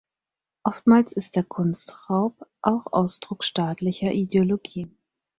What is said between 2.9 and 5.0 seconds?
Ausdruck staatlicher Ideologie.